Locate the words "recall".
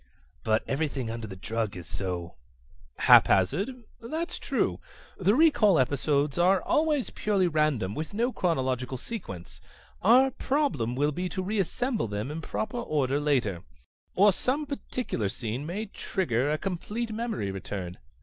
5.35-5.77